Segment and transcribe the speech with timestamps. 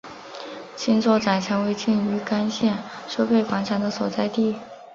[0.75, 2.75] 青洲仔成为青屿干线
[3.07, 4.55] 收费广场的所在地。